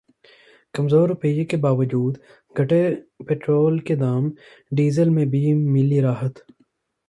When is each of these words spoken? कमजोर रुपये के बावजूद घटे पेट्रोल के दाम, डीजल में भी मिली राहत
कमजोर 0.73 1.07
रुपये 1.09 1.43
के 1.45 1.57
बावजूद 1.65 2.17
घटे 2.55 2.81
पेट्रोल 3.27 3.79
के 3.87 3.95
दाम, 3.95 4.31
डीजल 4.73 5.09
में 5.09 5.25
भी 5.29 5.53
मिली 5.53 5.99
राहत 6.01 6.43